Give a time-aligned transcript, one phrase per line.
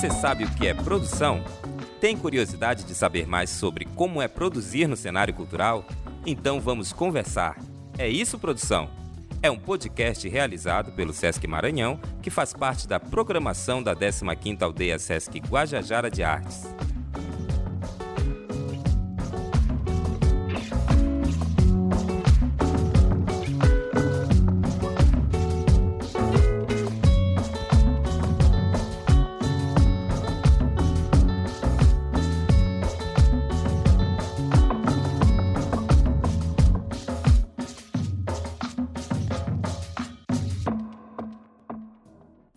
[0.00, 1.44] Você sabe o que é produção?
[2.00, 5.84] Tem curiosidade de saber mais sobre como é produzir no cenário cultural?
[6.24, 7.58] Então vamos conversar.
[7.98, 8.88] É isso, produção?
[9.42, 14.98] É um podcast realizado pelo Sesc Maranhão, que faz parte da programação da 15ª Aldeia
[14.98, 16.62] Sesc Guajajara de Artes.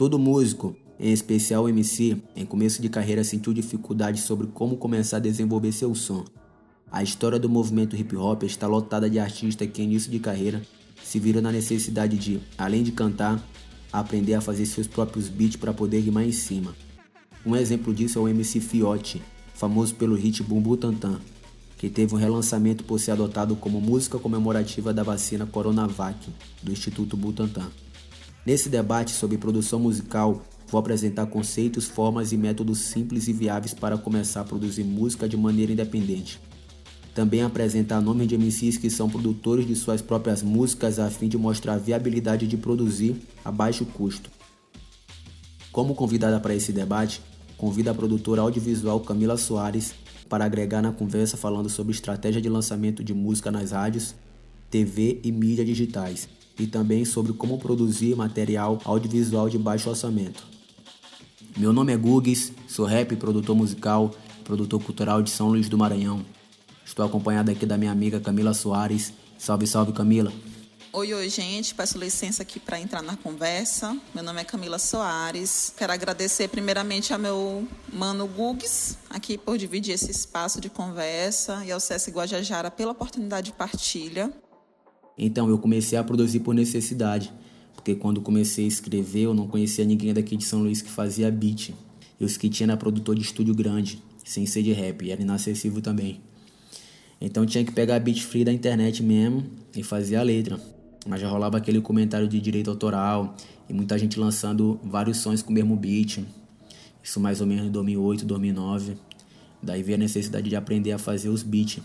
[0.04, 5.16] Todo músico, em especial o MC, em começo de carreira sentiu dificuldade sobre como começar
[5.16, 6.26] a desenvolver seu som.
[6.92, 10.62] A história do movimento hip hop está lotada de artistas que, em início de carreira,
[11.02, 13.42] se viram na necessidade de, além de cantar,
[13.94, 16.76] aprender a fazer seus próprios beats para poder rimar em cima.
[17.46, 19.22] Um exemplo disso é o MC Fiote,
[19.54, 21.22] famoso pelo hit Bumbu Tantan,
[21.78, 26.30] que teve um relançamento por ser adotado como música comemorativa da vacina Coronavac
[26.62, 27.72] do Instituto Butantan.
[28.46, 33.98] Nesse debate sobre produção musical, vou apresentar conceitos, formas e métodos simples e viáveis para
[33.98, 36.42] começar a produzir música de maneira independente.
[37.16, 41.38] Também apresentar nomes de MCs que são produtores de suas próprias músicas a fim de
[41.38, 44.30] mostrar a viabilidade de produzir a baixo custo.
[45.72, 47.22] Como convidada para esse debate,
[47.58, 49.94] convido a produtora audiovisual Camila Soares
[50.28, 54.14] para agregar na conversa falando sobre estratégia de lançamento de música nas rádios,
[54.70, 60.44] TV e mídias digitais e também sobre como produzir material audiovisual de baixo orçamento.
[61.58, 64.12] Meu nome é Gugues, sou rap, produtor musical,
[64.44, 66.26] produtor cultural de São Luís do Maranhão.
[66.86, 69.14] Estou acompanhado aqui da minha amiga Camila Soares.
[69.38, 70.32] Salve, salve Camila!
[70.96, 71.74] Oi, oi, gente.
[71.74, 73.98] Peço licença aqui para entrar na conversa.
[74.14, 75.74] Meu nome é Camila Soares.
[75.76, 81.72] Quero agradecer primeiramente ao meu mano Gugues, aqui por dividir esse espaço de conversa, e
[81.72, 84.32] ao Sesc Guajajara pela oportunidade de partilha.
[85.18, 87.32] Então eu comecei a produzir por necessidade,
[87.76, 91.30] porque quando comecei a escrever eu não conhecia ninguém daqui de São Luís que fazia
[91.32, 91.74] beat.
[92.20, 95.82] Eu que tinha era produtor de estúdio grande, sem ser de rap, e era inacessível
[95.82, 96.22] também.
[97.20, 100.60] Então tinha que pegar beat free da internet mesmo e fazer a letra.
[101.06, 103.36] Mas já rolava aquele comentário de direito autoral
[103.70, 106.20] e muita gente lançando vários sons com o mesmo beat.
[107.04, 108.98] Isso mais ou menos em 2008, 2009.
[109.62, 111.82] Daí veio a necessidade de aprender a fazer os beats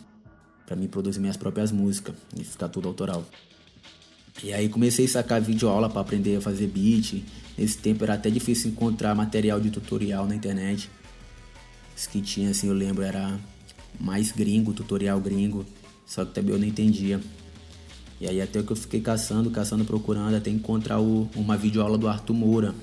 [0.68, 3.24] para mim produzir minhas próprias músicas e ficar tudo autoral.
[4.44, 7.24] E aí comecei a sacar videoaula para aprender a fazer beat.
[7.56, 10.90] Nesse tempo era até difícil encontrar material de tutorial na internet.
[11.96, 13.40] Os que tinha, assim, eu lembro, era
[13.98, 15.64] mais gringo, tutorial gringo.
[16.04, 17.18] Só que também eu não entendia.
[18.20, 22.06] E aí até que eu fiquei caçando, caçando, procurando, até encontrar o, uma videoaula do
[22.06, 22.74] Arthur Moura.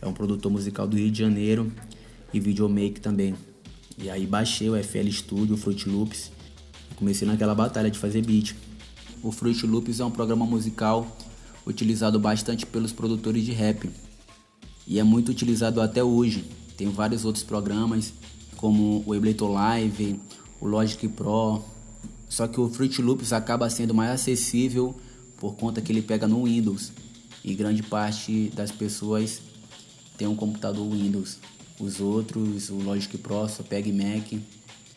[0.00, 1.70] É um produtor musical do Rio de Janeiro
[2.32, 3.34] e videomaker também.
[4.00, 6.37] E aí baixei o FL Studio, Fruit Loops
[6.98, 8.56] Comecei naquela batalha de fazer beat.
[9.22, 11.06] O Fruit Loops é um programa musical
[11.64, 13.88] utilizado bastante pelos produtores de rap
[14.84, 16.44] e é muito utilizado até hoje.
[16.76, 18.12] Tem vários outros programas
[18.56, 20.20] como o Ableton Live,
[20.60, 21.62] o Logic Pro.
[22.28, 24.92] Só que o Fruit Loops acaba sendo mais acessível
[25.38, 26.90] por conta que ele pega no Windows
[27.44, 29.40] e grande parte das pessoas
[30.16, 31.38] tem um computador Windows.
[31.78, 34.32] Os outros, o Logic Pro só pega Mac.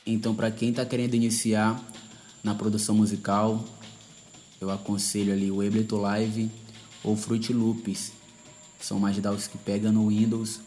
[0.03, 1.79] Então, para quem está querendo iniciar
[2.44, 3.63] na produção musical,
[4.59, 6.52] eu aconselho ali o Ableton Live
[7.03, 8.12] ou Fruit Loops.
[8.79, 10.59] São mais dados que pegam no Windows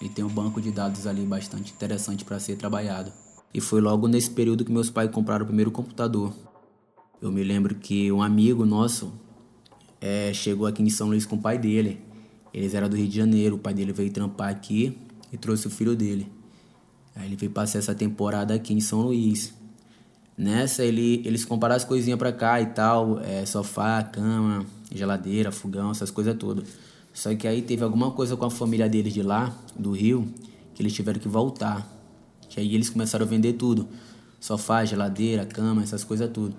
[0.00, 3.12] e tem um banco de dados ali bastante interessante para ser trabalhado.
[3.52, 6.32] E foi logo nesse período que meus pais compraram o primeiro computador.
[7.20, 9.12] Eu me lembro que um amigo nosso
[10.00, 12.00] é, chegou aqui em São Luís com o pai dele.
[12.52, 14.96] Eles eram do Rio de Janeiro, o pai dele veio trampar aqui
[15.32, 16.30] e trouxe o filho dele.
[17.14, 19.57] Aí ele veio passar essa temporada aqui em São Luís.
[20.38, 24.64] Nessa, ele, eles compraram as coisinhas pra cá e tal, é, sofá, cama,
[24.94, 26.68] geladeira, fogão, essas coisas todas.
[27.12, 30.32] Só que aí teve alguma coisa com a família deles de lá, do Rio,
[30.76, 31.84] que eles tiveram que voltar.
[32.48, 33.88] Que aí eles começaram a vender tudo.
[34.38, 36.54] Sofá, geladeira, cama, essas coisas tudo.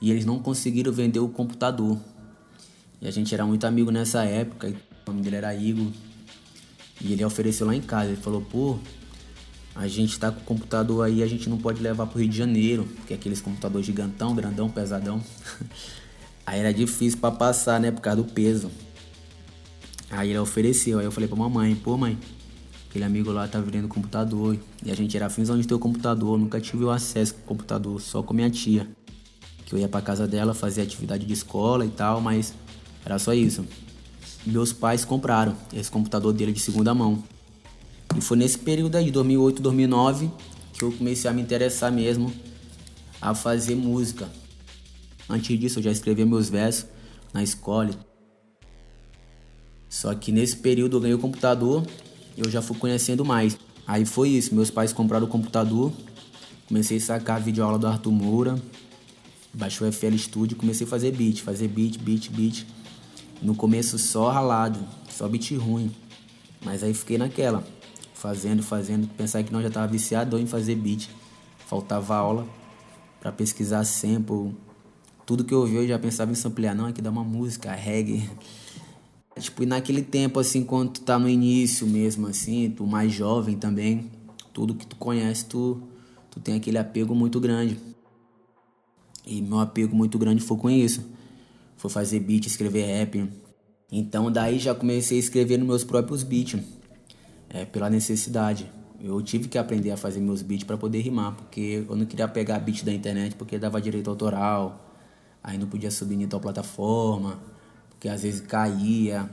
[0.00, 1.98] E eles não conseguiram vender o computador.
[3.02, 4.68] E a gente era muito amigo nessa época,
[5.06, 5.92] o nome dele era Igor.
[7.02, 8.78] E ele ofereceu lá em casa, ele falou, pô,
[9.78, 12.36] a gente tá com o computador aí, a gente não pode levar pro Rio de
[12.36, 15.22] Janeiro, que é aqueles computadores gigantão, grandão, pesadão.
[16.44, 18.72] aí era difícil para passar, né, por causa do peso.
[20.10, 22.18] Aí ele ofereceu, aí eu falei pra mamãe, pô mãe,
[22.90, 24.58] aquele amigo lá tá vendendo computador.
[24.84, 28.00] E a gente era fins onde ter o computador, nunca tive o acesso ao computador,
[28.00, 28.90] só com minha tia.
[29.64, 32.52] Que eu ia pra casa dela fazer atividade de escola e tal, mas
[33.04, 33.64] era só isso.
[34.44, 37.22] Meus pais compraram esse computador dele de segunda mão.
[38.18, 40.28] E foi nesse período aí, 2008, 2009,
[40.72, 42.32] que eu comecei a me interessar mesmo
[43.22, 44.28] a fazer música.
[45.30, 46.86] Antes disso, eu já escrevia meus versos
[47.32, 47.90] na escola.
[49.88, 51.86] Só que nesse período eu ganhei o computador
[52.36, 53.56] e eu já fui conhecendo mais.
[53.86, 55.92] Aí foi isso, meus pais compraram o computador,
[56.66, 58.60] comecei a sacar a videoaula do Arthur Moura,
[59.54, 62.66] baixou o FL Studio e comecei a fazer beat, fazer beat, beat, beat.
[63.40, 65.94] No começo só ralado, só beat ruim.
[66.64, 67.64] Mas aí fiquei naquela,
[68.18, 71.08] fazendo, fazendo, pensar que não já tava viciado em fazer beat.
[71.66, 72.46] Faltava aula
[73.20, 74.56] para pesquisar sample.
[75.24, 78.28] Tudo que eu ouvi eu já pensava em samplear, não, aqui dá uma música, reggae.
[79.38, 83.56] Tipo, e naquele tempo, assim, quando tu tá no início mesmo, assim, tu mais jovem
[83.56, 84.10] também,
[84.52, 85.80] tudo que tu conhece, tu,
[86.28, 87.78] tu tem aquele apego muito grande.
[89.24, 91.04] E meu apego muito grande foi com isso.
[91.76, 93.30] Foi fazer beat, escrever rap.
[93.92, 96.60] Então daí já comecei a escrever nos meus próprios beats,
[97.50, 98.70] é, pela necessidade.
[99.00, 102.26] Eu tive que aprender a fazer meus beats para poder rimar, porque eu não queria
[102.26, 104.92] pegar beat da internet porque dava direito autoral,
[105.42, 107.38] aí não podia subir em tal plataforma
[108.00, 109.28] que às vezes caía.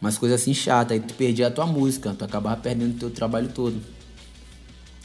[0.00, 3.10] Umas coisas assim chatas, aí tu perdia a tua música, tu acabava perdendo o teu
[3.10, 3.80] trabalho todo.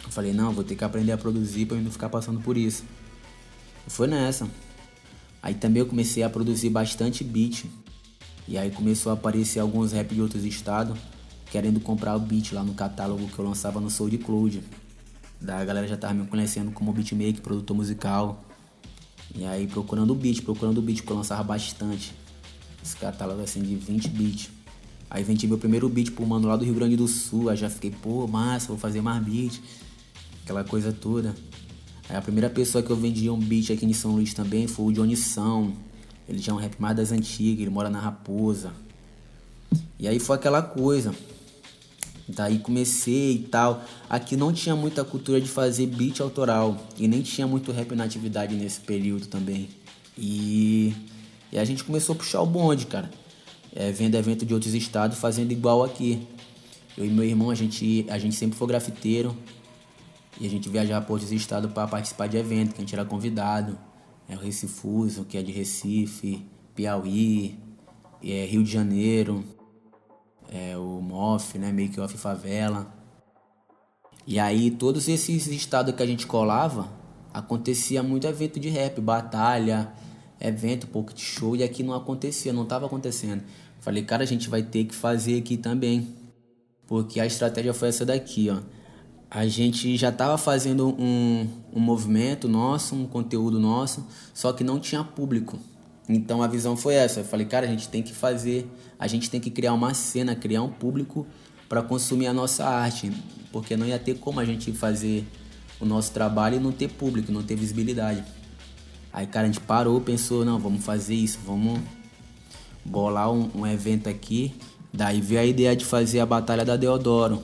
[0.03, 2.83] Eu falei, não, vou ter que aprender a produzir eu não ficar passando por isso.
[3.88, 4.50] E foi nessa.
[5.42, 7.65] Aí também eu comecei a produzir bastante beat.
[8.48, 10.98] E aí começou a aparecer alguns rap de outros estados
[11.51, 14.63] querendo comprar o beat lá no catálogo que eu lançava no SoundCloud.
[15.39, 18.44] Da galera já tava me conhecendo como beatmaker, produtor musical.
[19.36, 22.13] E aí procurando o beat, procurando o beat que eu lançava bastante.
[22.81, 24.50] Esse catálogo assim de 20 beats.
[25.09, 27.50] Aí vendi meu primeiro beat pro mano lá do Rio Grande do Sul.
[27.50, 29.62] Aí já fiquei, pô, massa, vou fazer mais beat.
[30.44, 31.36] Aquela coisa toda.
[32.07, 34.86] Aí a primeira pessoa que eu vendi um beat aqui em São Luís também foi
[34.86, 35.74] o Johnny São.
[36.30, 38.71] Ele já é um rap mais das antigas, ele mora na Raposa.
[40.00, 41.13] E aí foi aquela coisa.
[42.36, 43.83] Daí comecei e tal.
[44.10, 46.78] Aqui não tinha muita cultura de fazer beat autoral.
[46.98, 49.69] E nem tinha muito rap na atividade nesse período também.
[50.18, 50.94] E
[51.51, 53.12] e a gente começou a puxar o bonde, cara.
[53.75, 56.25] É, vendo evento de outros estados, fazendo igual aqui.
[56.98, 59.36] Eu e meu irmão, a gente, a gente sempre foi grafiteiro.
[60.39, 63.04] E a gente viajava para outros estados para participar de evento, que a gente era
[63.04, 63.77] convidado.
[64.30, 67.60] É o Recifuso, que é de Recife, Piauí,
[68.24, 69.44] é Rio de Janeiro,
[70.51, 72.94] é o MOF, né, Make Off Favela.
[74.27, 76.89] E aí todos esses estados que a gente colava,
[77.33, 79.92] acontecia muito evento de rap, batalha,
[80.39, 83.44] evento, de show, e aqui não acontecia, não estava acontecendo.
[83.80, 86.15] Falei, cara, a gente vai ter que fazer aqui também.
[86.86, 88.59] Porque a estratégia foi essa daqui, ó.
[89.30, 94.77] A gente já estava fazendo um, um movimento nosso, um conteúdo nosso, só que não
[94.77, 95.57] tinha público.
[96.16, 97.22] Então a visão foi essa.
[97.22, 98.69] Eu falei, cara, a gente tem que fazer,
[99.00, 101.25] a gente tem que criar uma cena, criar um público
[101.69, 103.12] para consumir a nossa arte,
[103.52, 105.25] porque não ia ter como a gente fazer
[105.80, 108.24] o nosso trabalho e não ter público, não ter visibilidade.
[109.13, 111.80] Aí, cara, a gente parou, pensou, não, vamos fazer isso, vamos
[112.84, 114.54] bolar um, um evento aqui.
[114.94, 117.41] Daí veio a ideia de fazer a Batalha da Deodoro,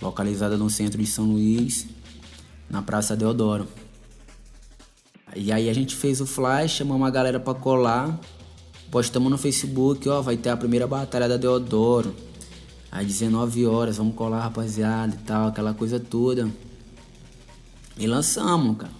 [0.00, 1.86] localizada no centro de São Luís,
[2.70, 3.68] na Praça Deodoro.
[5.40, 8.18] E aí a gente fez o flash, chamamos a galera pra colar,
[8.90, 12.12] postamos no Facebook, ó, vai ter a primeira Batalha da Deodoro.
[12.90, 16.50] Às 19 horas, vamos colar, rapaziada e tal, aquela coisa toda.
[17.96, 18.92] E lançamos, cara.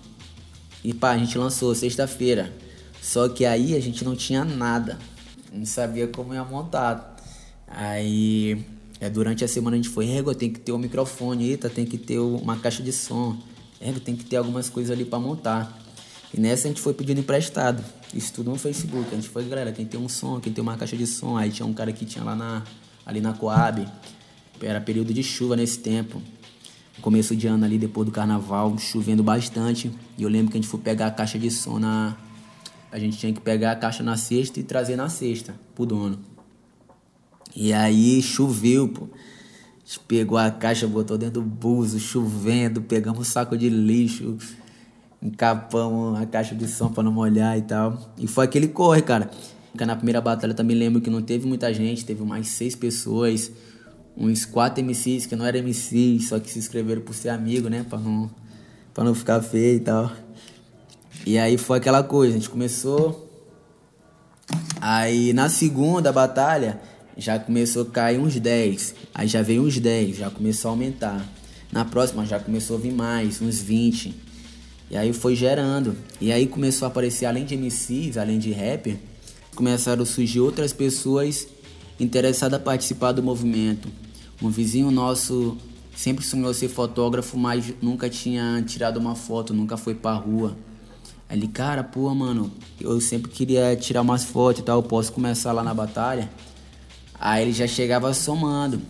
[0.85, 2.53] E pá, a gente lançou sexta-feira.
[3.03, 4.97] Só que aí a gente não tinha nada.
[5.53, 7.17] Não sabia como ia montar.
[7.67, 8.65] Aí
[9.01, 11.85] é, durante a semana a gente foi, Rego, tem que ter um microfone, eita, tem
[11.85, 13.37] que ter uma caixa de som.
[13.81, 15.88] Rego, tem que ter algumas coisas ali para montar.
[16.33, 17.83] E nessa a gente foi pedindo emprestado.
[18.15, 19.09] Isso tudo no Facebook.
[19.11, 21.37] A gente foi, galera, quem tem um som, quem tem uma caixa de som.
[21.37, 22.63] Aí tinha um cara que tinha lá na,
[23.07, 23.87] ali na Coab.
[24.61, 26.21] Era período de chuva nesse tempo
[27.01, 29.91] começo de ano ali, depois do carnaval, chovendo bastante.
[30.17, 32.17] E eu lembro que a gente foi pegar a caixa de som na.
[32.91, 36.19] A gente tinha que pegar a caixa na sexta e trazer na sexta pro dono.
[37.55, 39.05] E aí choveu, pô.
[39.05, 44.37] A gente pegou a caixa, botou dentro do buzo, chovendo, pegamos um saco de lixo,
[45.23, 47.99] encapamos a caixa de som pra não molhar e tal.
[48.17, 49.31] E foi aquele corre, cara.
[49.79, 53.53] Na primeira batalha também lembro que não teve muita gente, teve mais seis pessoas
[54.17, 57.87] uns quatro MCs que não eram MCs, só que se inscreveram por ser amigo, né?
[57.89, 58.29] Pra não,
[58.93, 60.11] pra não ficar feio e tal.
[61.25, 63.31] E aí foi aquela coisa, a gente começou.
[64.81, 66.81] Aí na segunda batalha
[67.17, 68.95] já começou a cair uns 10.
[69.15, 71.25] Aí já veio uns 10, já começou a aumentar.
[71.71, 74.28] Na próxima já começou a vir mais, uns 20.
[74.91, 75.97] E aí foi gerando.
[76.21, 78.97] E aí começou a aparecer, além de MCs, além de rapper,
[79.55, 81.47] começaram a surgir outras pessoas
[81.99, 83.89] interessadas a participar do movimento
[84.41, 85.57] Um vizinho nosso
[85.97, 90.57] sempre sonhou ser fotógrafo, mas nunca tinha tirado uma foto, nunca foi pra rua.
[91.29, 95.13] Aí ele, cara, pô, mano, eu sempre queria tirar umas fotos e tal, eu posso
[95.13, 96.31] começar lá na batalha?
[97.19, 98.81] Aí ele já chegava somando.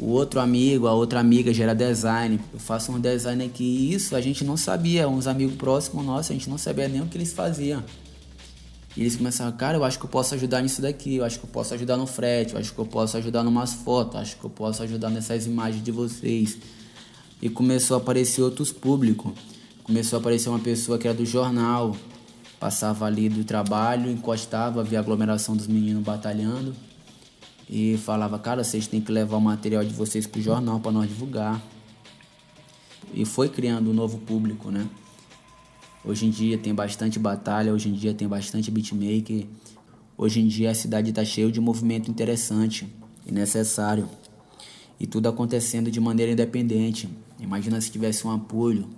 [0.00, 2.40] O outro amigo, a outra amiga já era design.
[2.54, 3.92] Eu faço um design aqui.
[3.92, 5.06] Isso a gente não sabia.
[5.06, 7.84] Uns amigos próximos nossos, a gente não sabia nem o que eles faziam.
[8.96, 11.44] E eles começaram, cara, eu acho que eu posso ajudar nisso daqui, eu acho que
[11.44, 14.44] eu posso ajudar no frete, eu acho que eu posso ajudar numas fotos, acho que
[14.44, 16.56] eu posso ajudar nessas imagens de vocês.
[17.42, 19.32] E começou a aparecer outros públicos.
[19.84, 21.94] Começou a aparecer uma pessoa que era do jornal,
[22.58, 26.74] passava ali do trabalho, encostava, via a aglomeração dos meninos batalhando
[27.72, 31.08] e falava, cara, vocês têm que levar o material de vocês pro jornal para nós
[31.08, 31.62] divulgar.
[33.14, 34.88] E foi criando um novo público, né?
[36.04, 39.46] Hoje em dia tem bastante batalha, hoje em dia tem bastante beatmaker.
[40.18, 42.88] Hoje em dia a cidade está cheia de movimento interessante
[43.24, 44.08] e necessário.
[44.98, 47.08] E tudo acontecendo de maneira independente.
[47.38, 48.88] Imagina se tivesse um apoio.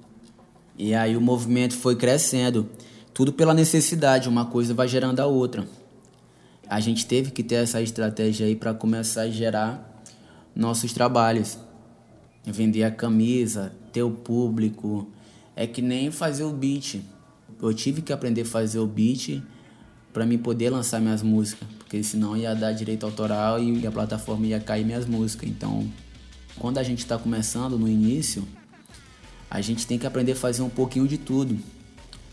[0.78, 2.66] E aí o movimento foi crescendo.
[3.12, 5.68] Tudo pela necessidade, uma coisa vai gerando a outra.
[6.72, 10.02] A gente teve que ter essa estratégia aí para começar a gerar
[10.56, 11.58] nossos trabalhos.
[12.46, 15.06] Vender a camisa, ter o público,
[15.54, 17.02] é que nem fazer o beat.
[17.60, 19.42] Eu tive que aprender a fazer o beat
[20.14, 24.46] para mim poder lançar minhas músicas, porque senão ia dar direito autoral e a plataforma
[24.46, 25.50] ia cair minhas músicas.
[25.50, 25.86] Então,
[26.58, 28.48] quando a gente está começando no início,
[29.50, 31.58] a gente tem que aprender a fazer um pouquinho de tudo,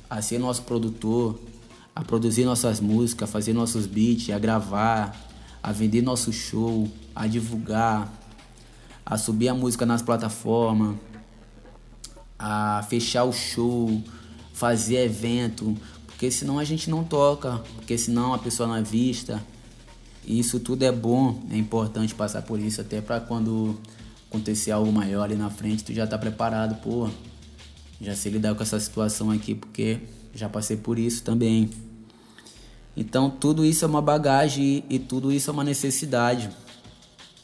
[0.10, 1.38] a ser nosso produtor,
[2.00, 5.14] a produzir nossas músicas, a fazer nossos beats, a gravar,
[5.62, 8.10] a vender nosso show, a divulgar,
[9.06, 10.96] a subir a música nas plataformas,
[12.38, 14.02] a fechar o show,
[14.54, 15.76] fazer evento,
[16.06, 19.44] porque senão a gente não toca, porque senão a pessoa não é vista.
[20.24, 23.78] E isso tudo é bom, é importante passar por isso, até para quando
[24.30, 27.10] acontecer algo maior ali na frente, tu já tá preparado, pô.
[28.00, 30.00] Já sei lidar com essa situação aqui, porque
[30.34, 31.70] já passei por isso também.
[32.96, 36.50] Então tudo isso é uma bagagem e, e tudo isso é uma necessidade.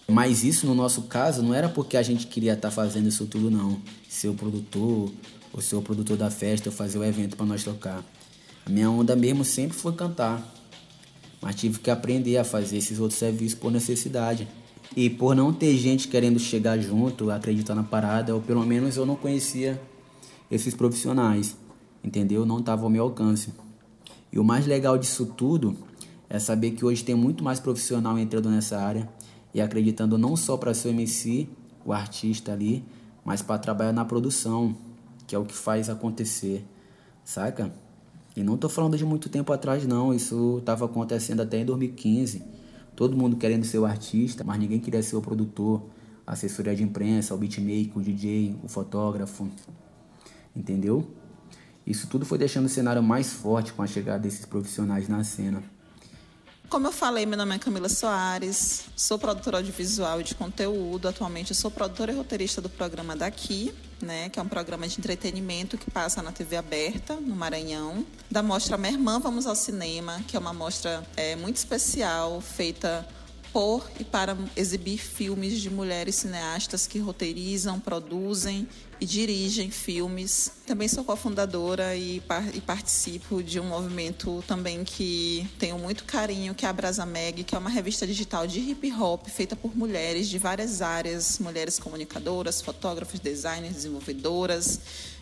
[0.07, 3.25] Mas isso no nosso caso não era porque a gente queria estar tá fazendo isso
[3.25, 3.79] tudo não.
[4.07, 5.11] Ser o produtor,
[5.51, 8.03] ou ser o produtor da festa, ou fazer o evento para nós tocar.
[8.65, 10.53] A minha onda mesmo sempre foi cantar.
[11.41, 14.47] Mas tive que aprender a fazer esses outros serviços por necessidade.
[14.95, 19.05] E por não ter gente querendo chegar junto, acreditar na parada, ou pelo menos eu
[19.05, 19.81] não conhecia
[20.49, 21.55] esses profissionais,
[22.03, 22.45] entendeu?
[22.45, 23.51] Não estava ao meu alcance.
[24.35, 25.77] E o mais legal disso tudo
[26.29, 29.07] é saber que hoje tem muito mais profissional entrando nessa área
[29.53, 31.47] e acreditando não só para ser o MC,
[31.85, 32.83] o artista ali,
[33.23, 34.75] mas para trabalhar na produção,
[35.25, 36.65] que é o que faz acontecer,
[37.23, 37.73] saca?
[38.35, 42.43] E não tô falando de muito tempo atrás não, isso estava acontecendo até em 2015.
[42.93, 45.81] Todo mundo querendo ser o artista, mas ninguém queria ser o produtor,
[46.27, 49.47] a assessoria de imprensa, o beatmaker, o DJ, o fotógrafo.
[50.53, 51.07] Entendeu?
[51.85, 55.63] Isso tudo foi deixando o cenário mais forte com a chegada desses profissionais na cena.
[56.67, 61.07] Como eu falei, meu nome é Camila Soares, sou produtora audiovisual e de conteúdo.
[61.07, 65.77] Atualmente sou produtora e roteirista do programa Daqui, né, que é um programa de entretenimento
[65.77, 68.03] que passa na TV aberta, no Maranhão.
[68.31, 73.07] Da mostra Minha Irmã Vamos ao Cinema, que é uma mostra é, muito especial, feita
[73.55, 78.67] por e para exibir filmes de mulheres cineastas que roteirizam, produzem
[78.99, 80.51] e dirigem filmes.
[80.67, 82.21] Também sou cofundadora e,
[82.53, 87.45] e participo de um movimento também que tenho muito carinho, que é a Brasa Meg,
[87.45, 91.79] que é uma revista digital de hip hop feita por mulheres de várias áreas, mulheres
[91.79, 94.81] comunicadoras, fotógrafas, designers, desenvolvedoras,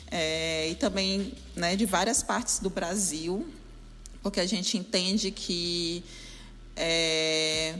[0.10, 3.48] é, e também né, de várias partes do Brasil,
[4.24, 6.04] porque a gente entende que
[6.76, 7.76] é,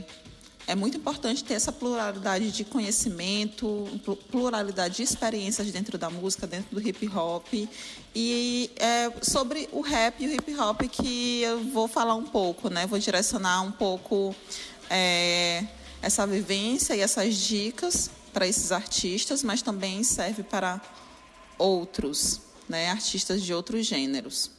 [0.66, 3.86] é muito importante ter essa pluralidade de conhecimento,
[4.30, 7.46] pluralidade de experiências dentro da música, dentro do hip hop.
[8.14, 12.70] E é sobre o rap e o hip hop que eu vou falar um pouco,
[12.70, 12.86] né?
[12.86, 14.34] Vou direcionar um pouco
[14.88, 15.66] é,
[16.00, 20.80] essa vivência e essas dicas para esses artistas, mas também serve para
[21.58, 22.90] outros, né?
[22.90, 24.53] Artistas de outros gêneros.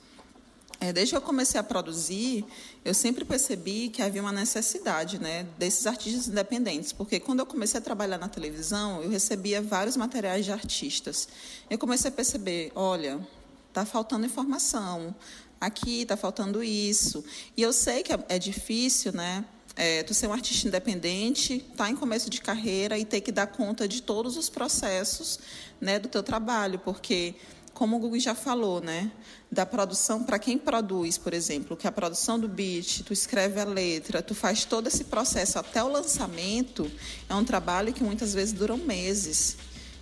[0.80, 2.46] É, desde que eu comecei a produzir,
[2.84, 7.80] eu sempre percebi que havia uma necessidade né, desses artistas independentes, porque quando eu comecei
[7.80, 11.28] a trabalhar na televisão, eu recebia vários materiais de artistas.
[11.70, 13.26] Eu comecei a perceber, olha,
[13.70, 15.16] está faltando informação,
[15.60, 17.24] aqui está faltando isso.
[17.56, 19.46] E eu sei que é, é difícil, né?
[19.78, 23.32] É, tu ser um artista independente, estar tá em começo de carreira e ter que
[23.32, 25.38] dar conta de todos os processos
[25.82, 27.36] né, do teu trabalho, porque
[27.76, 29.12] como o Google já falou, né?
[29.52, 33.66] Da produção, para quem produz, por exemplo, que a produção do beat, tu escreve a
[33.66, 36.90] letra, tu faz todo esse processo até o lançamento,
[37.30, 39.58] é um trabalho que muitas vezes dura meses.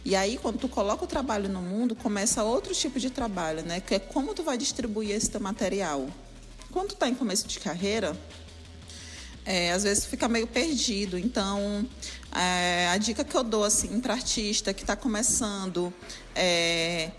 [0.06, 3.80] E aí, quando tu coloca o trabalho no mundo, começa outro tipo de trabalho, né?
[3.80, 6.08] Que é como tu vai distribuir esse teu material.
[6.72, 8.16] Quando tu está em começo de carreira,
[9.46, 11.18] é, às vezes fica meio perdido.
[11.18, 11.88] Então,
[12.36, 15.92] é, a dica que eu dou assim para artista que está começando,
[16.36, 17.10] é,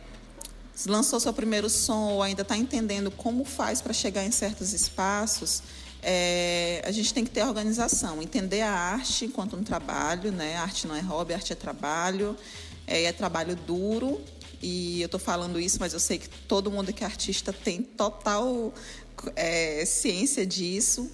[0.87, 5.63] lançou seu primeiro som ou ainda está entendendo como faz para chegar em certos espaços,
[6.03, 10.57] é, a gente tem que ter organização, entender a arte enquanto um trabalho, né?
[10.57, 12.37] A arte não é hobby, arte é trabalho,
[12.87, 14.21] é, é trabalho duro.
[14.61, 17.83] E eu estou falando isso, mas eu sei que todo mundo que é artista tem
[17.83, 18.73] total
[19.35, 21.11] é, ciência disso.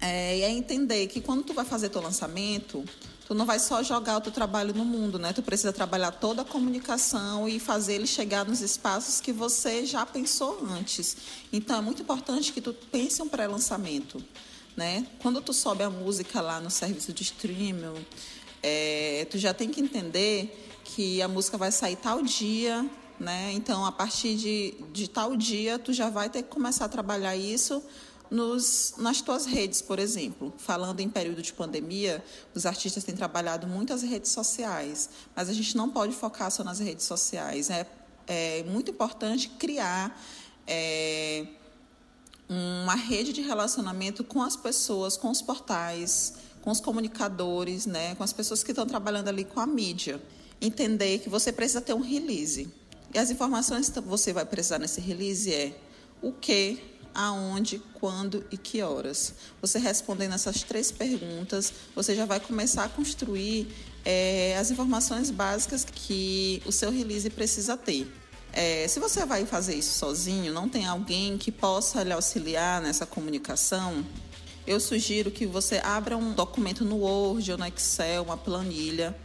[0.00, 2.84] É, é entender que quando tu vai fazer teu lançamento,
[3.32, 5.32] tu não vai só jogar o teu trabalho no mundo, né?
[5.32, 10.04] Tu precisa trabalhar toda a comunicação e fazer ele chegar nos espaços que você já
[10.04, 11.16] pensou antes.
[11.50, 14.22] Então é muito importante que tu pense um pré-lançamento,
[14.76, 15.06] né?
[15.20, 18.04] Quando tu sobe a música lá no serviço de streaming,
[18.62, 22.84] é, tu já tem que entender que a música vai sair tal dia,
[23.18, 23.50] né?
[23.54, 27.34] Então a partir de, de tal dia tu já vai ter que começar a trabalhar
[27.34, 27.82] isso
[28.32, 30.52] nos, nas tuas redes, por exemplo.
[30.56, 32.24] Falando em período de pandemia,
[32.54, 36.64] os artistas têm trabalhado muito as redes sociais, mas a gente não pode focar só
[36.64, 37.68] nas redes sociais.
[37.68, 37.86] É,
[38.26, 40.18] é muito importante criar
[40.66, 41.46] é,
[42.48, 48.24] uma rede de relacionamento com as pessoas, com os portais, com os comunicadores, né, com
[48.24, 50.20] as pessoas que estão trabalhando ali com a mídia.
[50.60, 52.72] Entender que você precisa ter um release.
[53.12, 55.76] E as informações que você vai precisar nesse release é
[56.22, 56.80] o que,
[57.14, 59.34] aonde, quando e que horas.
[59.60, 63.68] Você respondendo essas três perguntas, você já vai começar a construir
[64.04, 68.10] é, as informações básicas que o seu release precisa ter.
[68.52, 73.06] É, se você vai fazer isso sozinho, não tem alguém que possa lhe auxiliar nessa
[73.06, 74.04] comunicação,
[74.66, 79.16] eu sugiro que você abra um documento no Word ou no Excel, uma planilha,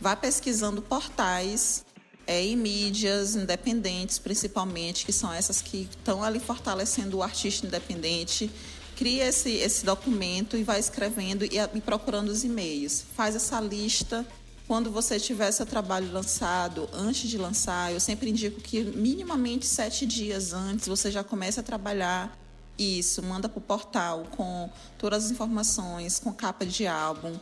[0.00, 1.84] vá pesquisando portais
[2.28, 8.50] é, em mídias independentes, principalmente, que são essas que estão ali fortalecendo o artista independente.
[8.94, 13.02] Cria esse, esse documento e vai escrevendo e, e procurando os e-mails.
[13.16, 14.26] Faz essa lista.
[14.66, 20.04] Quando você tiver seu trabalho lançado, antes de lançar, eu sempre indico que minimamente sete
[20.04, 22.38] dias antes você já comece a trabalhar
[22.78, 27.34] isso, manda para o portal com todas as informações, com capa de álbum,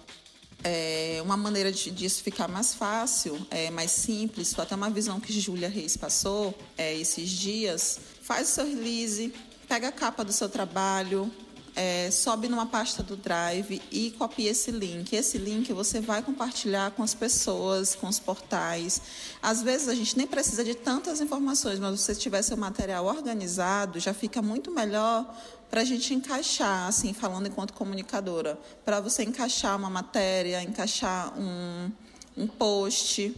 [0.64, 5.32] é, uma maneira de, disso ficar mais fácil, é, mais simples, até uma visão que
[5.38, 8.00] Júlia Reis passou é, esses dias.
[8.22, 9.32] Faz o seu release,
[9.68, 11.30] pega a capa do seu trabalho,
[11.76, 15.14] é, sobe numa pasta do Drive e copia esse link.
[15.14, 19.02] Esse link você vai compartilhar com as pessoas, com os portais.
[19.42, 23.04] Às vezes a gente nem precisa de tantas informações, mas se você tiver seu material
[23.04, 25.30] organizado, já fica muito melhor
[25.70, 31.90] para a gente encaixar, assim, falando enquanto comunicadora, para você encaixar uma matéria, encaixar um,
[32.36, 33.34] um post,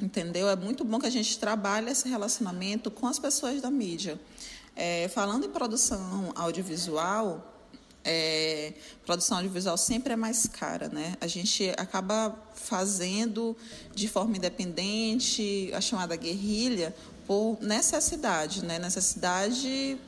[0.00, 0.48] entendeu?
[0.48, 4.18] É muito bom que a gente trabalhe esse relacionamento com as pessoas da mídia.
[4.76, 7.54] É, falando em produção audiovisual,
[8.04, 11.16] é, produção audiovisual sempre é mais cara, né?
[11.20, 13.56] A gente acaba fazendo
[13.94, 16.94] de forma independente a chamada guerrilha
[17.26, 18.78] por necessidade, né?
[18.78, 19.98] Necessidade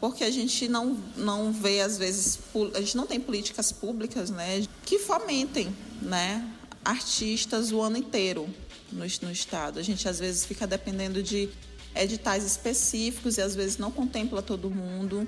[0.00, 2.38] porque a gente não, não vê, às vezes,
[2.74, 6.46] a gente não tem políticas públicas né, que fomentem né,
[6.84, 8.48] artistas o ano inteiro
[8.92, 9.78] no, no Estado.
[9.78, 11.48] A gente, às vezes, fica dependendo de
[11.94, 15.26] editais específicos e, às vezes, não contempla todo mundo.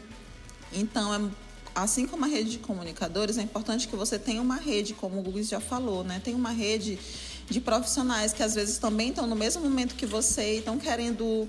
[0.72, 1.20] Então, é,
[1.74, 5.22] assim como a rede de comunicadores, é importante que você tenha uma rede, como o
[5.22, 6.20] Google já falou, né?
[6.22, 6.98] Tem uma rede
[7.48, 11.48] de profissionais que, às vezes, também estão no mesmo momento que você e estão querendo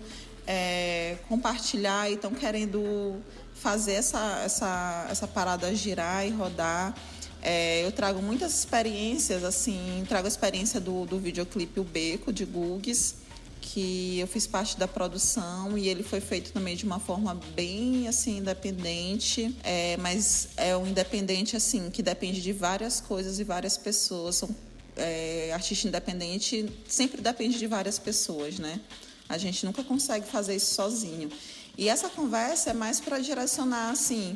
[0.51, 3.21] é, compartilhar e estão querendo
[3.53, 6.95] fazer essa, essa, essa parada girar e rodar.
[7.39, 12.45] É, eu trago muitas experiências, assim, trago a experiência do, do videoclipe O Beco, de
[12.45, 13.17] Gugs,
[13.62, 18.07] que eu fiz parte da produção e ele foi feito também de uma forma bem,
[18.07, 23.77] assim, independente, é, mas é um independente, assim, que depende de várias coisas e várias
[23.77, 24.38] pessoas.
[24.38, 24.49] São,
[24.97, 28.81] é, artista independente sempre depende de várias pessoas, né?
[29.30, 31.30] A gente nunca consegue fazer isso sozinho.
[31.78, 34.36] E essa conversa é mais para direcionar, assim,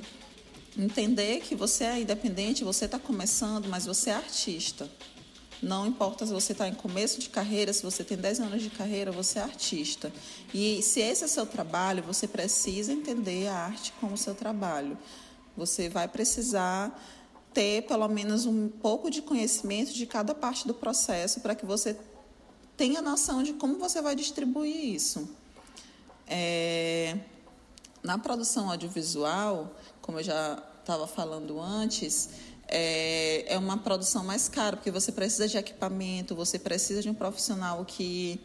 [0.78, 4.88] entender que você é independente, você está começando, mas você é artista.
[5.62, 8.70] Não importa se você está em começo de carreira, se você tem 10 anos de
[8.70, 10.12] carreira, você é artista.
[10.54, 14.98] E se esse é seu trabalho, você precisa entender a arte como seu trabalho.
[15.56, 17.02] Você vai precisar
[17.54, 21.96] ter pelo menos um pouco de conhecimento de cada parte do processo para que você
[22.76, 25.28] tenha noção de como você vai distribuir isso.
[26.28, 27.18] É,
[28.02, 32.30] na produção audiovisual, como eu já estava falando antes,
[32.68, 37.14] é, é uma produção mais cara, porque você precisa de equipamento, você precisa de um
[37.14, 38.40] profissional que,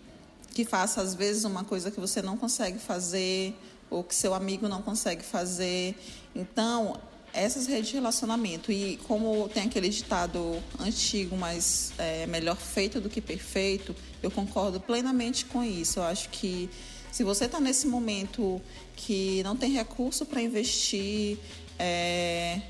[0.55, 3.57] que faça, às vezes, uma coisa que você não consegue fazer,
[3.91, 5.97] ou que seu amigo não consegue fazer.
[6.35, 7.01] Então,
[7.33, 13.09] essas redes de relacionamento, e como tem aquele ditado antigo, mas é, melhor feito do
[13.09, 15.99] que perfeito, eu concordo plenamente com isso.
[15.99, 16.69] Eu acho que
[17.13, 18.61] se você está nesse momento
[18.97, 21.39] que não tem recurso para investir,
[21.79, 22.61] é,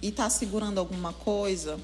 [0.00, 1.78] e está segurando alguma coisa,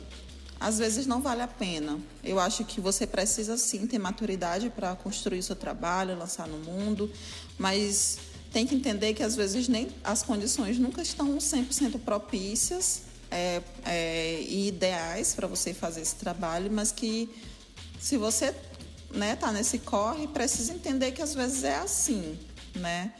[0.61, 1.99] às vezes não vale a pena.
[2.23, 7.11] Eu acho que você precisa sim ter maturidade para construir seu trabalho, lançar no mundo,
[7.59, 8.19] mas
[8.53, 14.41] tem que entender que às vezes nem as condições nunca estão 100% propícias é, é,
[14.43, 17.31] e ideais para você fazer esse trabalho, mas que
[17.99, 18.55] se você
[19.11, 22.39] né, tá nesse corre, precisa entender que às vezes é assim,
[22.75, 23.13] né?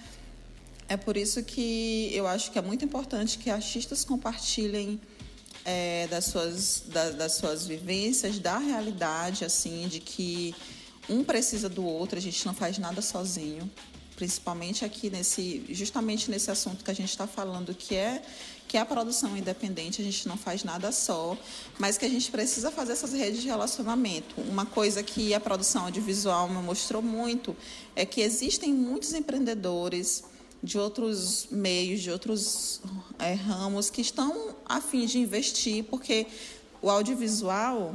[0.89, 5.01] É por isso que eu acho que é muito importante que artistas compartilhem
[5.65, 10.55] é, das, suas, da, das suas vivências, da realidade, assim, de que
[11.09, 13.71] um precisa do outro, a gente não faz nada sozinho,
[14.17, 18.23] principalmente aqui nesse, justamente nesse assunto que a gente está falando, que é
[18.73, 21.37] que é a produção independente, a gente não faz nada só,
[21.79, 24.41] mas que a gente precisa fazer essas redes de relacionamento.
[24.41, 27.55] Uma coisa que a produção audiovisual me mostrou muito
[27.95, 30.25] é que existem muitos empreendedores
[30.63, 32.81] de outros meios, de outros
[33.19, 36.27] é, ramos que estão a fim de investir, porque
[36.81, 37.95] o audiovisual,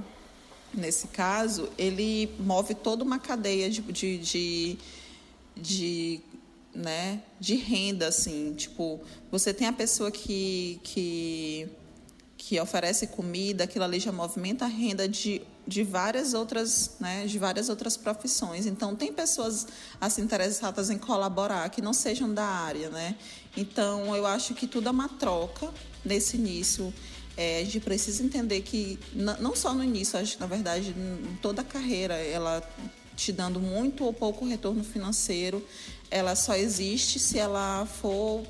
[0.74, 4.78] nesse caso, ele move toda uma cadeia de, de, de,
[5.58, 6.22] de
[6.74, 11.68] né, de renda, assim, tipo, você tem a pessoa que, que,
[12.38, 17.38] que oferece comida, aquilo ali já movimenta a renda de de várias outras, né, de
[17.38, 18.66] várias outras profissões.
[18.66, 19.68] Então tem pessoas
[20.00, 23.18] assim interessadas em colaborar que não sejam da área, né?
[23.56, 25.70] Então eu acho que tudo é uma troca
[26.06, 26.94] nesse início.
[27.36, 30.96] É, a gente precisa entender que não só no início, acho que na verdade
[31.42, 32.64] toda a carreira ela
[33.18, 35.66] te dando muito ou pouco retorno financeiro,
[36.10, 38.44] ela só existe se ela for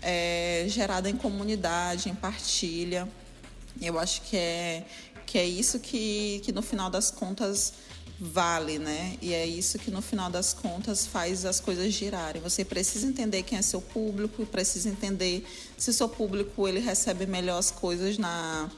[0.00, 3.08] é, gerada em comunidade, em partilha.
[3.80, 4.86] Eu acho que é
[5.26, 7.74] que é isso que, que no final das contas
[8.18, 9.16] vale, né?
[9.20, 12.40] E é isso que no final das contas faz as coisas girarem.
[12.40, 15.46] Você precisa entender quem é seu público, precisa entender
[15.76, 18.70] se seu público ele recebe melhor as coisas na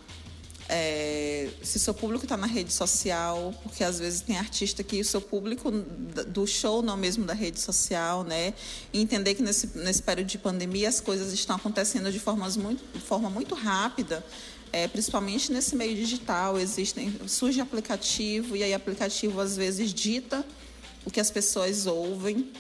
[0.73, 5.05] é, se seu público está na rede social, porque às vezes tem artista que o
[5.05, 8.55] seu público do show não mesmo da rede social, né?
[8.93, 12.85] E entender que nesse, nesse período de pandemia as coisas estão acontecendo de, formas muito,
[12.93, 14.25] de forma muito rápida
[14.73, 20.45] é, principalmente nesse meio digital, existem surge aplicativo e aí aplicativo às vezes dita
[21.05, 22.51] o que as pessoas ouvem.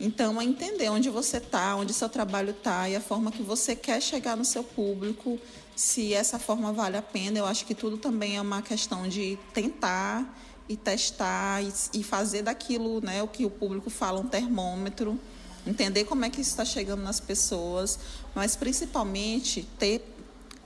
[0.00, 3.76] Então, é entender onde você está, onde seu trabalho está e a forma que você
[3.76, 5.38] quer chegar no seu público,
[5.80, 7.38] se essa forma vale a pena.
[7.38, 10.38] Eu acho que tudo também é uma questão de tentar
[10.68, 11.62] e testar
[11.94, 15.18] e, fazer daquilo, né, o que o público fala, um termômetro,
[15.66, 17.98] entender como é que isso está chegando nas pessoas,
[18.34, 20.04] mas principalmente ter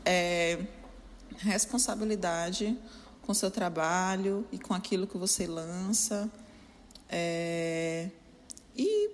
[0.04, 0.58] é,
[1.38, 2.76] responsabilidade
[3.22, 6.28] com seu trabalho e com aquilo que você lança.
[7.08, 8.10] É,
[8.76, 9.10] e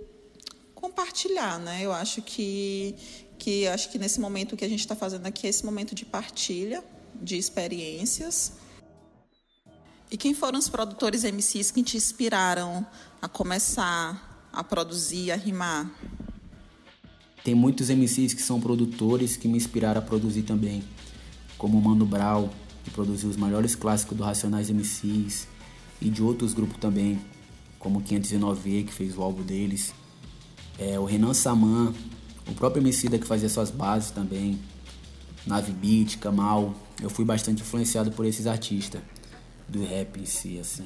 [0.75, 1.83] compartilhar, né?
[1.83, 2.97] Eu acho que,
[3.41, 6.05] que acho que nesse momento que a gente está fazendo aqui é esse momento de
[6.05, 6.85] partilha
[7.21, 8.53] de experiências.
[10.11, 12.87] E quem foram os produtores MCs que te inspiraram
[13.21, 15.91] a começar a produzir, a rimar?
[17.43, 20.85] Tem muitos MCs que são produtores que me inspiraram a produzir também
[21.57, 22.51] como Mano Brown,
[22.85, 25.47] que produziu os maiores clássicos do Racionais MCs,
[26.01, 27.21] e de outros grupos também,
[27.79, 29.95] como o 509E, que fez o álbum deles,
[30.79, 31.95] é, o Renan Saman,
[32.49, 34.59] o próprio Emicida que fazia suas bases também,
[35.47, 36.75] Nave Beat, Kamal.
[37.01, 39.01] Eu fui bastante influenciado por esses artistas
[39.69, 40.85] do rap em si, assim.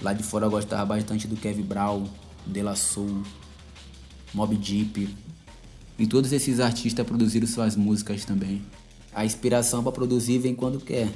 [0.00, 2.08] Lá de fora eu gostava bastante do Kevin Brown,
[2.46, 3.22] De La Soul,
[4.32, 5.14] Mob Deep.
[5.98, 8.62] E todos esses artistas produziram suas músicas também.
[9.14, 11.08] A inspiração para produzir vem quando quer.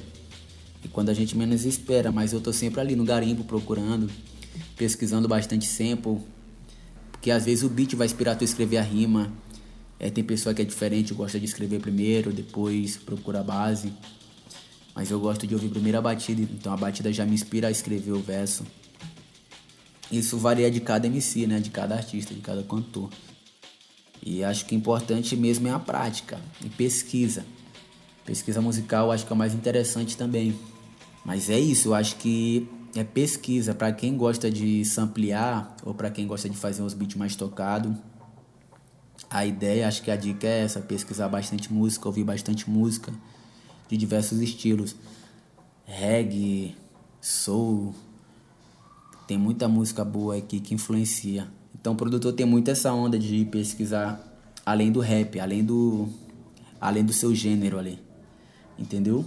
[0.85, 4.09] E quando a gente menos espera, mas eu tô sempre ali no garimpo procurando,
[4.77, 6.19] pesquisando bastante sample,
[7.11, 9.33] porque às vezes o beat vai inspirar tu a escrever a rima.
[10.01, 13.93] É, tem pessoa que é diferente, gosta de escrever primeiro, depois procura a base.
[14.95, 17.71] Mas eu gosto de ouvir primeiro a batida, então a batida já me inspira a
[17.71, 18.65] escrever o verso.
[20.11, 21.61] Isso varia de cada MC, né?
[21.61, 23.11] De cada artista, de cada cantor.
[24.25, 27.45] E acho que importante mesmo é a prática e pesquisa.
[28.25, 30.59] Pesquisa musical acho que é o mais interessante também.
[31.25, 33.75] Mas é isso, eu acho que é pesquisa.
[33.75, 37.93] Para quem gosta de samplear ou para quem gosta de fazer uns beats mais tocados,
[39.31, 43.13] a ideia, acho que a dica é essa: pesquisar bastante música, ouvir bastante música
[43.89, 44.97] de diversos estilos.
[45.85, 46.77] Reggae,
[47.21, 47.95] soul.
[49.27, 51.49] Tem muita música boa aqui que influencia.
[51.79, 54.21] Então o produtor tem muito essa onda de pesquisar
[54.65, 56.09] além do rap, além do
[56.81, 57.99] além do seu gênero ali.
[58.79, 59.25] Entendeu?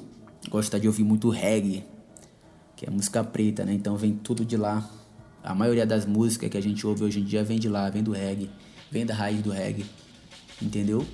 [0.49, 1.83] Gosta de ouvir muito reggae,
[2.75, 3.73] que é música preta, né?
[3.73, 4.89] Então vem tudo de lá.
[5.43, 8.03] A maioria das músicas que a gente ouve hoje em dia vem de lá, vem
[8.03, 8.49] do reggae,
[8.91, 9.85] vem da raiz do reggae.
[10.61, 11.07] Entendeu?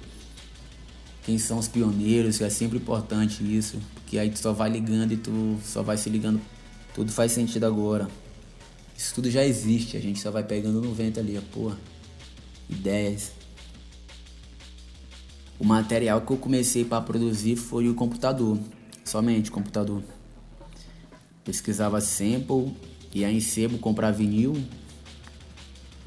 [1.24, 5.18] Quem são os pioneiros, é sempre importante isso, porque aí tu só vai ligando e
[5.18, 6.42] tu só vai se ligando.
[6.94, 8.10] Tudo faz sentido agora.
[8.98, 11.78] Isso tudo já existe, a gente só vai pegando no vento ali, porra.
[12.70, 13.32] Ideias.
[15.60, 18.58] O material que eu comecei para produzir foi o computador,
[19.06, 20.04] somente computador
[21.48, 22.76] pesquisava sample,
[23.14, 24.62] ia em sebo comprar vinil,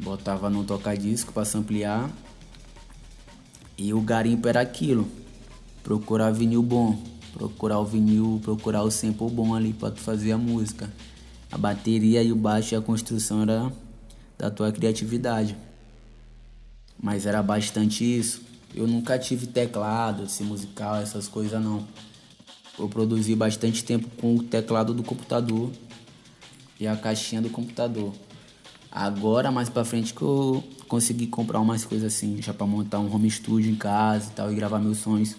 [0.01, 2.11] botava no toca-disco para ampliar.
[3.77, 5.09] E o garimpo era aquilo,
[5.83, 10.39] procurar vinil bom, procurar o vinil, procurar o sample bom ali para tu fazer a
[10.39, 10.91] música.
[11.51, 13.73] A bateria e o baixo e a construção era
[14.39, 15.57] da tua criatividade.
[17.03, 18.43] Mas era bastante isso.
[18.75, 21.87] Eu nunca tive teclado, esse musical, essas coisas não.
[22.79, 25.71] Eu produzi bastante tempo com o teclado do computador
[26.79, 28.13] e a caixinha do computador.
[28.91, 33.15] Agora, mais pra frente, que eu consegui comprar umas coisas assim, já pra montar um
[33.15, 35.37] home studio em casa e tal, e gravar meus sons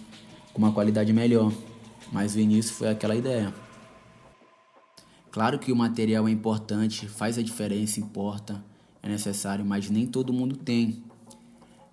[0.54, 1.52] com uma qualidade melhor.
[2.10, 3.52] Mas o início foi aquela ideia.
[5.30, 8.62] Claro que o material é importante, faz a diferença, importa,
[9.02, 11.02] é necessário, mas nem todo mundo tem.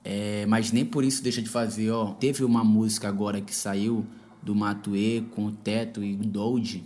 [0.03, 2.13] É, mas nem por isso deixa de fazer, ó.
[2.13, 4.05] Teve uma música agora que saiu
[4.41, 6.83] do Matue com o Teto e o Doge,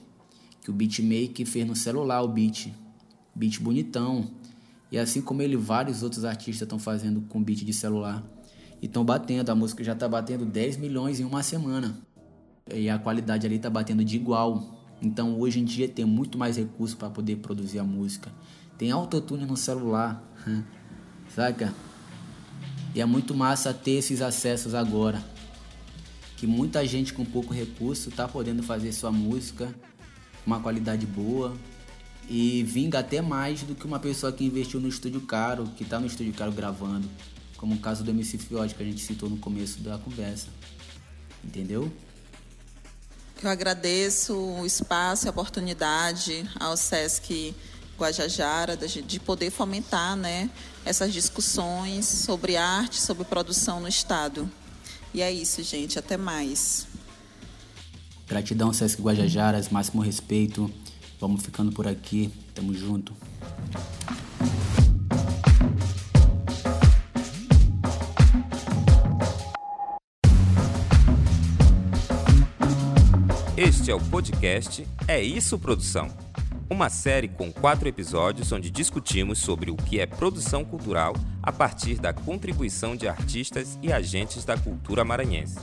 [0.61, 2.71] que o beatmaker fez no celular o beat.
[3.35, 4.29] Beat bonitão.
[4.93, 8.23] E assim como ele, vários outros artistas estão fazendo com beat de celular.
[8.79, 11.97] E estão batendo, a música já está batendo 10 milhões em uma semana.
[12.71, 14.93] E a qualidade ali está batendo de igual.
[15.01, 18.31] Então hoje em dia tem muito mais recurso para poder produzir a música.
[18.77, 20.23] Tem autotune no celular,
[21.33, 21.73] saca?
[22.93, 25.23] E é muito massa ter esses acessos agora
[26.37, 29.73] que muita gente com pouco recurso está podendo fazer sua música
[30.45, 31.55] uma qualidade boa
[32.29, 35.99] e vinga até mais do que uma pessoa que investiu no estúdio caro, que está
[35.99, 37.09] no estúdio caro gravando,
[37.57, 40.47] como o caso do MC Fiote que a gente citou no começo da conversa.
[41.43, 41.91] Entendeu?
[43.41, 47.53] Eu agradeço o espaço e a oportunidade ao SESC
[47.97, 50.49] Guajajara de poder fomentar né,
[50.85, 54.49] essas discussões sobre arte, sobre produção no Estado.
[55.13, 55.99] E é isso, gente.
[55.99, 56.87] Até mais.
[58.27, 59.69] Gratidão, Sesc Guajajaras.
[59.69, 60.71] Máximo respeito.
[61.23, 62.29] Vamos ficando por aqui.
[62.53, 63.13] Tamo junto.
[73.55, 76.09] Este é o podcast É Isso Produção.
[76.69, 82.01] Uma série com quatro episódios onde discutimos sobre o que é produção cultural a partir
[82.01, 85.57] da contribuição de artistas e agentes da cultura maranhense.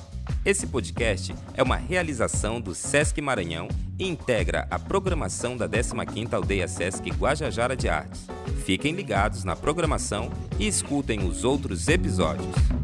[0.44, 6.66] Esse podcast é uma realização do Sesc Maranhão e integra a programação da 15ª Aldeia
[6.66, 8.26] Sesc Guajajara de Artes.
[8.64, 12.80] Fiquem ligados na programação e escutem os outros episódios.